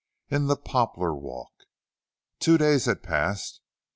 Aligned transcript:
IN 0.29 0.47
THE 0.47 0.57
POPLAR 0.57 1.13
WALK. 1.13 1.53
Two 2.39 2.57
days 2.57 2.85
had 2.85 3.03
passed. 3.03 3.61